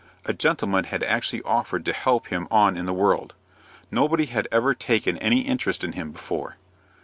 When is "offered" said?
1.43-1.85